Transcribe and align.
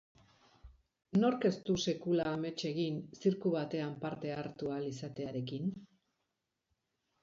Nork 1.23 1.45
ez 1.49 1.51
du 1.67 1.75
sekula 1.83 2.25
amets 2.31 2.65
egin 2.71 2.99
zirku 3.21 3.55
batean 3.59 3.95
parte 4.09 4.35
hartu 4.41 4.75
ahal 4.81 4.93
izatearekin? 4.93 5.75